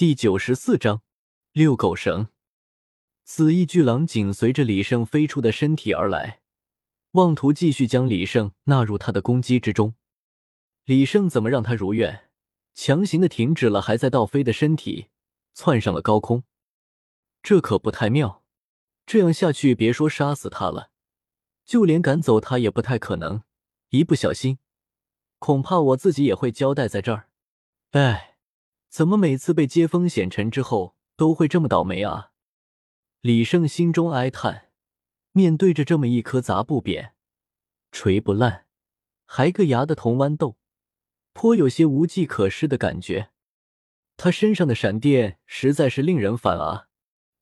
[0.00, 1.02] 第九十四章
[1.52, 2.28] 遛狗绳。
[3.22, 6.40] 紫翼巨狼紧随着李胜飞出的身体而来，
[7.10, 9.94] 妄图继续将李胜纳入他的攻击之中。
[10.86, 12.30] 李胜怎么让他如愿？
[12.72, 15.08] 强行的停止了还在倒飞的身体，
[15.52, 16.44] 窜上了高空。
[17.42, 18.42] 这可不太妙，
[19.04, 20.92] 这样下去，别说杀死他了，
[21.66, 23.42] 就连赶走他也不太可能。
[23.90, 24.60] 一不小心，
[25.38, 27.28] 恐怕我自己也会交代在这儿。
[27.90, 28.29] 哎。
[28.90, 32.32] 怎么每次被接风洗尘之后都会这么倒霉啊？
[33.20, 34.66] 李胜心中哀叹。
[35.32, 37.14] 面对着这么一颗砸不扁、
[37.92, 38.66] 锤不烂、
[39.24, 40.58] 还硌牙的铜豌豆，
[41.32, 43.30] 颇有些无计可施的感觉。
[44.16, 46.88] 他身上的闪电实在是令人烦啊！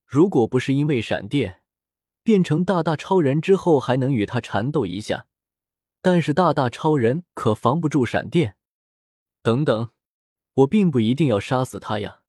[0.05, 1.63] 如果不是因为闪电
[2.23, 5.27] 变成大大超人之后还能与他缠斗一下，
[6.03, 8.57] 但是大大超人可防不住闪电。
[9.43, 9.91] 等等。
[10.59, 12.23] 我并不一定要杀死他呀，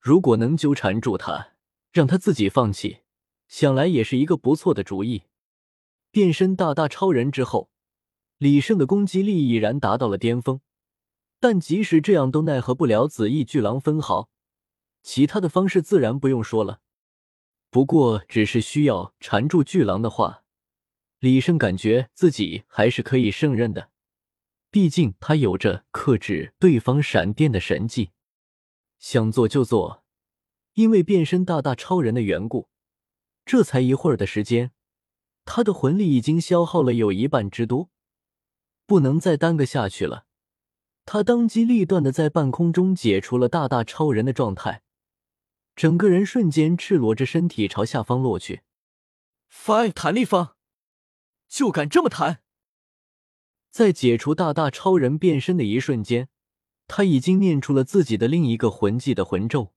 [0.00, 1.52] 如果能纠缠住他，
[1.92, 3.00] 让他自己放弃，
[3.48, 5.24] 想来也是一个不错的主意。
[6.10, 7.70] 变身大大超人之后，
[8.38, 10.60] 李胜的攻击力已然达到了巅峰，
[11.38, 14.30] 但即使这样都奈何不了紫翼巨狼分毫。
[15.02, 16.80] 其他的方式自然不用说了，
[17.68, 20.44] 不过只是需要缠住巨狼的话，
[21.18, 23.90] 李胜感觉自己还是可以胜任的。
[24.76, 28.10] 毕竟他有着克制对方闪电的神技，
[28.98, 30.04] 想做就做。
[30.74, 32.68] 因为变身大大超人的缘故，
[33.46, 34.72] 这才一会儿的时间，
[35.46, 37.88] 他的魂力已经消耗了有一半之多，
[38.84, 40.26] 不能再耽搁下去了。
[41.06, 44.82] 他当机立断的在半空中解除了大大超人的状态，
[45.74, 48.60] 整个人瞬间赤裸着身体朝下方落去。
[49.50, 50.56] Five 弹力方，
[51.48, 52.42] 就敢这么弹！
[53.70, 56.28] 在解除大大超人变身的一瞬间，
[56.86, 59.72] 他已经念出了自己的另一个魂技的魂咒，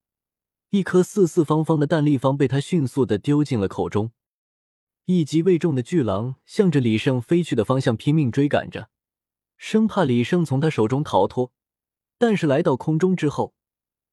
[0.70, 4.12] 一颗四四方方的弹力方被他迅速的丢进了口中。
[5.06, 8.90] 一击未中的巨狼向着李胜飞去的方向拼命追赶着，
[9.58, 11.52] 生怕李胜从他手中逃脱。
[12.18, 13.56] 但是来到空中之后，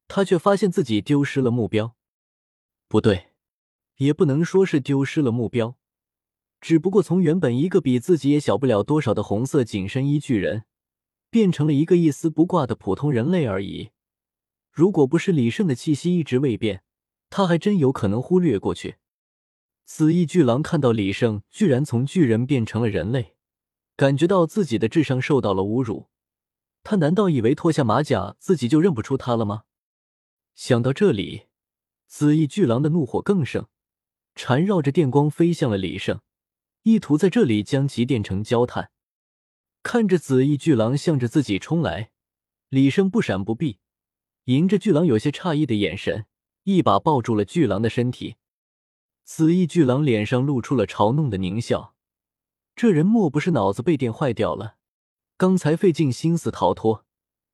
[0.09, 1.95] 他却发现自己丢失了目标。
[2.89, 3.33] 不对，
[3.97, 5.77] 也不能说是丢失了目标。
[6.61, 10.65] 只不过从原本一个比自己也小不了多少的红色紧身衣巨人，
[11.31, 13.91] 变成了一个一丝不挂的普通人类而已。
[14.73, 16.83] 如果不是李胜的气息一直未变，
[17.31, 18.97] 他还真有可能忽略过去。
[19.85, 23.37] 紫翼巨狼看到李胜居然从巨人变成了人类，
[23.97, 26.09] 感觉到自己的智商受到了侮辱。
[26.83, 29.63] 他难道以为脱下马甲自己就认不出他了吗？
[30.55, 31.47] 想到这里，
[32.07, 33.67] 紫翼巨狼的怒火更盛，
[34.35, 36.21] 缠绕着电光飞向了李胜。
[36.87, 38.93] 意图在这里将其电成焦炭。
[39.83, 42.13] 看着紫翼巨狼向着自己冲来，
[42.69, 43.81] 李胜不闪不避，
[44.45, 46.27] 迎着巨狼有些诧异的眼神，
[46.63, 48.37] 一把抱住了巨狼的身体。
[49.25, 51.97] 紫翼巨狼脸上露出了嘲弄的狞笑，
[52.77, 54.77] 这人莫不是脑子被电坏掉了？
[55.37, 57.05] 刚才费尽心思逃脱，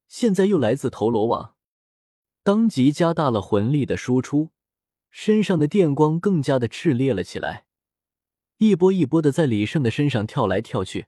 [0.09, 1.55] 现在又来自投罗网，
[2.43, 4.51] 当即加大了魂力的输出，
[5.11, 7.65] 身上的电光更加的炽烈了起来。
[8.63, 11.07] 一波一波的在李胜的身上跳来跳去，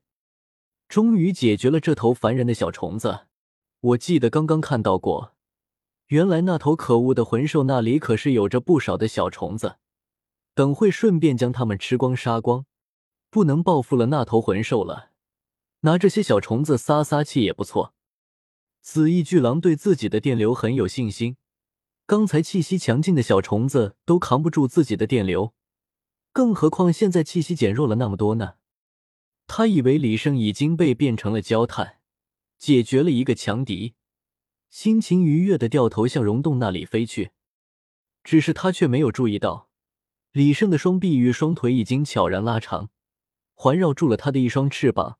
[0.89, 3.27] 终于解决了这头烦人的小虫子。
[3.81, 5.35] 我记得刚刚看到过，
[6.09, 9.77] 原来那头可恶的魂兽那里可是有着不少的小虫子，
[10.53, 12.67] 等会顺便将它们吃光杀光。
[13.31, 15.11] 不能报复了那头魂兽了，
[15.83, 17.95] 拿这些小虫子撒撒气也不错。
[18.83, 21.37] 紫翼巨狼对自己的电流很有信心，
[22.05, 25.55] 刚才气息强劲的小虫子都扛不住自己的电流。
[26.35, 28.55] 更何况现在气息减弱了那么多呢？
[29.47, 32.01] 他以为李胜已经被变成了焦炭，
[32.59, 33.95] 解决了一个强敌，
[34.69, 37.31] 心情愉悦的掉头向溶洞那里飞去。
[38.25, 39.69] 只是他却没有注意到，
[40.33, 42.91] 李胜的双臂与双腿已经悄然拉长，
[43.55, 45.19] 环绕住了他的一双翅膀，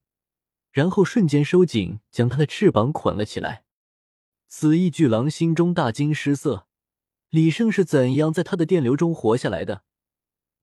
[0.73, 3.63] 然后瞬间收紧，将他的翅膀捆了起来。
[4.49, 6.67] 紫翼巨狼心中大惊失色：
[7.31, 9.85] 李胜是怎样在他的电流中活下来的？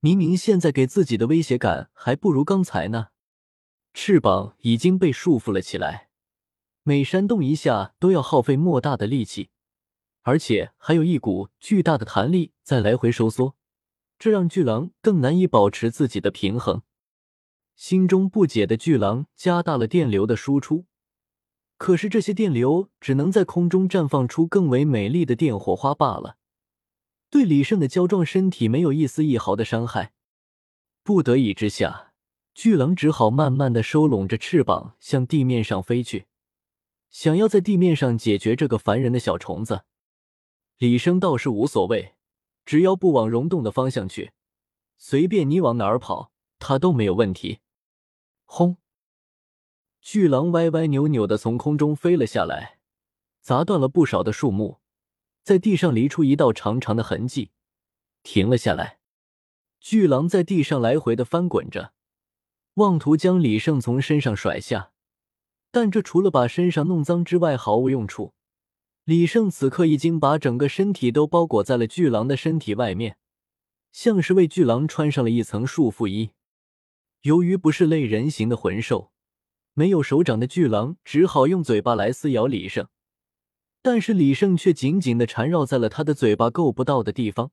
[0.04, 3.10] 明明现在给自己的威胁感还不如刚才呢，
[3.94, 6.08] 翅膀已经被束缚了起来，
[6.82, 9.50] 每扇动一下都要耗费莫大的力气，
[10.22, 13.54] 而且还有一股巨大的弹力在来回收缩，
[14.18, 16.82] 这让巨狼更难以保持自己的平衡。
[17.76, 20.86] 心中不解的巨狼加大了电流的输出，
[21.78, 26.38] 可是这些电流只能在空中绽放出更为美丽的电火花罢了。
[27.32, 30.12] 对李胜的娇壮身体没有一丝一毫的伤害，
[31.02, 32.12] 不得已之下，
[32.52, 36.26] 巨狼只好慢慢的收拢着翅膀向地面上飞去，
[37.08, 39.84] 想要在地面上解决这个烦人的小虫子。
[40.76, 42.16] 李生倒是无所谓，
[42.66, 44.32] 只要不往溶洞的方向去，
[44.98, 47.60] 随便你往哪儿跑，他都没有问题。
[48.44, 48.76] 轰！
[50.02, 52.78] 巨狼歪歪扭扭的从空中飞了下来，
[53.40, 54.81] 砸断了不少的树木，
[55.42, 57.50] 在地上犁出一道长长的痕迹，
[58.22, 58.98] 停了下来。
[59.80, 61.92] 巨狼在地上来回的翻滚着，
[62.74, 64.92] 妄图将李胜从身上甩下，
[65.72, 68.34] 但这除了把身上弄脏之外毫无用处。
[69.04, 73.16] 李胜此刻已经把整个身体都包裹在了巨狼的身体外面，
[73.90, 76.30] 像是为巨狼穿上了一层束缚衣。
[77.22, 79.10] 由于不是类人形的魂兽，
[79.74, 82.86] 没有手掌的巨狼只好用嘴巴来撕咬李胜，
[83.82, 87.50] 但是李胜却紧紧的缠绕在了他的嘴巴够不到的地方。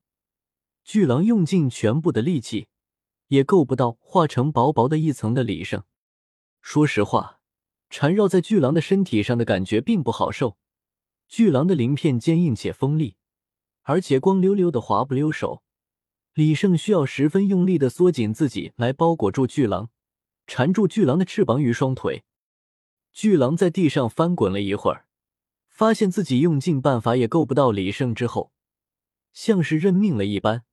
[0.83, 2.67] 巨狼用尽全部的力气，
[3.27, 5.83] 也够不到化成薄薄的一层的李胜。
[6.61, 7.39] 说实话，
[7.89, 10.57] 缠绕在巨狼的身体上的感觉并不好受。
[11.27, 13.15] 巨狼的鳞片坚硬且锋利，
[13.83, 15.63] 而且光溜溜的滑不溜手。
[16.35, 19.89] 李胜需要十分用力的缩紧自己来包裹住巨狼，
[20.47, 22.23] 缠住巨狼的翅膀与双腿。
[23.11, 25.05] 巨狼在地上翻滚了一会儿，
[25.79, 28.51] 发现自己用尽办法也够不到李胜之后，
[29.31, 30.65] 像是认命了一般，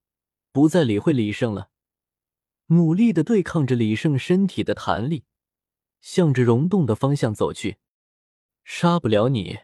[0.50, 1.70] 不再理会李胜了，
[2.70, 5.23] 努力的对抗着李胜身体的弹力，
[6.00, 7.76] 向着溶洞的方向走去。
[8.64, 9.61] 杀不了你。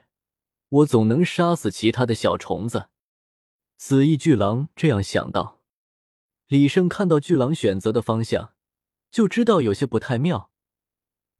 [0.68, 2.90] 我总能杀死其他的小虫子，
[3.76, 5.60] 紫翼巨狼这样想到。
[6.46, 8.54] 李胜看到巨狼选择的方向，
[9.10, 10.52] 就知道有些不太妙。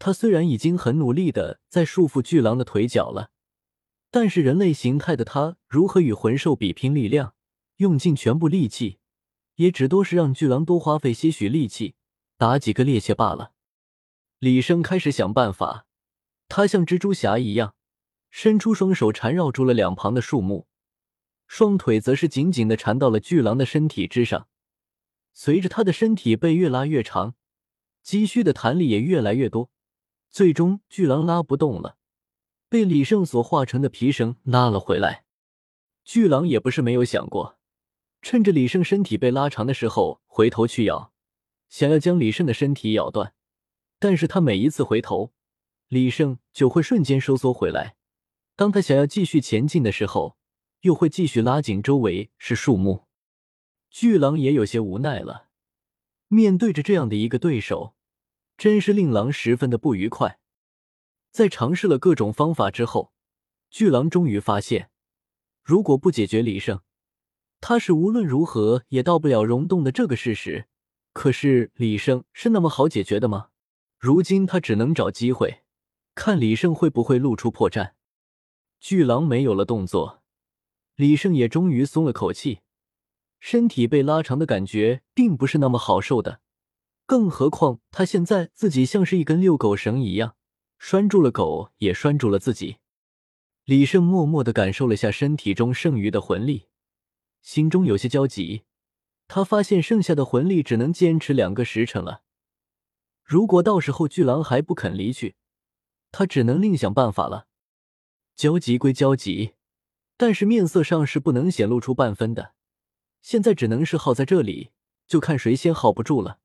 [0.01, 3.31] 他虽然已经很努力的在束缚巨狼的腿脚了，
[4.13, 7.35] 但是人类形态的他如何与魂兽比拼力量，
[7.79, 8.99] 用尽全部力气，
[9.57, 11.95] 也只多是让巨狼多花费些许力气
[12.37, 13.53] 打几个趔趄罢了。
[14.39, 15.87] 李生开始想办法，
[16.47, 17.75] 他像蜘蛛侠一样。
[18.31, 20.67] 伸出双手缠绕住了两旁的树木，
[21.47, 24.49] 双腿则是紧紧的缠到了巨狼的身体之上。
[25.35, 27.35] 随着他的身体被越拉越长，
[28.03, 29.71] 积蓄的弹力也越来越多，
[30.31, 31.99] 最终巨狼拉不动了，
[32.73, 35.27] 被李胜所化成的皮绳拉了回来。
[36.05, 37.59] 巨狼也不是没有想过，
[38.23, 41.13] 趁着李胜身体被拉长的时候回头去咬，
[41.69, 43.35] 想要将李胜的身体咬断，
[43.99, 45.35] 但是他每一次回头，
[45.89, 47.97] 李胜就会瞬间收缩回来。
[48.57, 50.39] 当他想要继续前进的时候，
[50.81, 53.05] 又会继续拉紧周围是树木。
[53.91, 55.49] 巨狼也有些无奈了，
[56.29, 57.95] 面对着这样的一个对手，
[58.57, 60.39] 真是令狼十分的不愉快。
[61.33, 63.11] 在尝试了各种方法之后，
[63.71, 64.91] 巨狼终于发现，
[65.65, 66.81] 如果不解决李胜，
[67.59, 70.69] 他是无论如何也到不了溶洞的这个事实。
[71.15, 73.49] 可是李胜是那么好解决的吗？
[73.99, 75.63] 如今他只能找机会，
[76.15, 77.93] 看李胜会不会露出破绽。
[78.79, 80.23] 巨狼没有了动作，
[80.97, 82.61] 李胜也终于松了口气。
[83.41, 86.41] 身体被拉长的感觉并不是那么好受的，
[87.07, 90.37] 更何况他现在自己像是一根遛狗绳一样，
[90.85, 92.79] 拴住了狗，也拴住了自己。
[93.63, 96.67] 李胜默默的感受了下身体中剩余的魂力，
[97.41, 98.65] 心中有些焦急。
[99.29, 102.23] 他发现剩下的魂力只能坚持两个时辰了。
[103.23, 105.37] 如果到时候巨狼还不肯离去，
[106.11, 107.47] 他只能另想办法了。
[108.35, 109.53] 焦急归焦急，
[110.17, 112.55] 但是面色上是不能显露出半分的。
[113.21, 114.73] 现在只能是耗在这里，
[115.07, 116.41] 就看谁先耗不住了。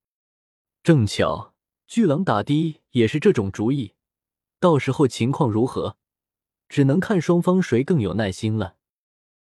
[0.84, 1.56] 正巧
[1.88, 3.96] 巨狼打的也是这种主意，
[4.60, 5.98] 到时候情况如何，
[6.68, 8.77] 只能看双方谁更有耐心了。